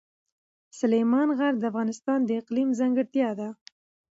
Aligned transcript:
سلیمان 0.79 1.29
غر 1.37 1.53
د 1.59 1.63
افغانستان 1.71 2.19
د 2.25 2.29
اقلیم 2.41 2.69
ځانګړتیا 2.79 3.29
ده. 3.39 3.49